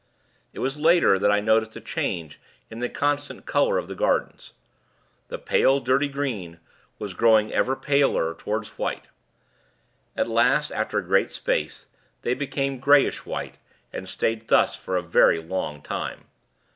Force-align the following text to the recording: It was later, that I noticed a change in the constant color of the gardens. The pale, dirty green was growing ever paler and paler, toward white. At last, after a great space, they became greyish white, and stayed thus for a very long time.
It 0.51 0.57
was 0.57 0.79
later, 0.79 1.19
that 1.19 1.31
I 1.31 1.41
noticed 1.41 1.75
a 1.75 1.79
change 1.79 2.39
in 2.71 2.79
the 2.79 2.89
constant 2.89 3.45
color 3.45 3.77
of 3.77 3.87
the 3.87 3.93
gardens. 3.93 4.53
The 5.27 5.37
pale, 5.37 5.79
dirty 5.79 6.07
green 6.07 6.59
was 6.97 7.13
growing 7.13 7.53
ever 7.53 7.75
paler 7.75 8.29
and 8.29 8.35
paler, 8.35 8.41
toward 8.43 8.65
white. 8.79 9.09
At 10.17 10.27
last, 10.27 10.71
after 10.71 10.97
a 10.97 11.05
great 11.05 11.29
space, 11.29 11.85
they 12.23 12.33
became 12.33 12.79
greyish 12.79 13.27
white, 13.27 13.59
and 13.93 14.09
stayed 14.09 14.47
thus 14.47 14.75
for 14.75 14.97
a 14.97 15.03
very 15.03 15.39
long 15.39 15.83
time. 15.83 16.25